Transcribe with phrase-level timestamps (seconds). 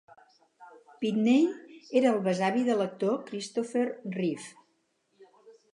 [1.03, 3.87] Pitney era el besavi de l'actor Christopher
[4.19, 4.53] Reeve.